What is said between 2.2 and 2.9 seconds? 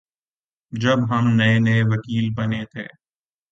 بنے تھے